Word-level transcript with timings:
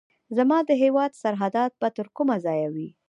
زما 0.37 0.57
د 0.65 0.71
هیواد 0.83 1.11
سرحدات 1.21 1.71
به 1.79 1.89
تر 1.97 2.07
کومه 2.15 2.35
ځایه 2.45 2.67
وي. 2.73 2.87